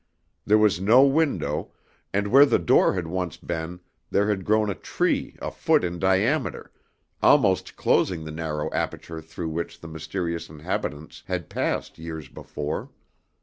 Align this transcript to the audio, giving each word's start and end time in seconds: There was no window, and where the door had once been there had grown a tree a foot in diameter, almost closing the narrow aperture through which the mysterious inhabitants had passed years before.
There 0.47 0.57
was 0.57 0.81
no 0.81 1.03
window, 1.03 1.73
and 2.11 2.29
where 2.29 2.43
the 2.47 2.57
door 2.57 2.95
had 2.95 3.05
once 3.05 3.37
been 3.37 3.81
there 4.09 4.29
had 4.29 4.45
grown 4.45 4.67
a 4.67 4.73
tree 4.73 5.37
a 5.39 5.51
foot 5.51 5.83
in 5.83 5.99
diameter, 5.99 6.71
almost 7.21 7.75
closing 7.75 8.23
the 8.23 8.31
narrow 8.31 8.71
aperture 8.73 9.21
through 9.21 9.49
which 9.49 9.79
the 9.79 9.87
mysterious 9.87 10.49
inhabitants 10.49 11.21
had 11.27 11.51
passed 11.51 11.99
years 11.99 12.29
before. 12.29 12.89